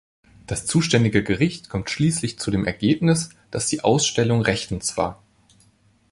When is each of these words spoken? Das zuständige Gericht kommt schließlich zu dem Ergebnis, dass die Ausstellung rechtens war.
Das 0.47 0.65
zuständige 0.65 1.23
Gericht 1.23 1.69
kommt 1.69 1.91
schließlich 1.91 2.39
zu 2.39 2.49
dem 2.49 2.65
Ergebnis, 2.65 3.29
dass 3.51 3.67
die 3.67 3.81
Ausstellung 3.83 4.41
rechtens 4.41 4.97
war. 4.97 5.21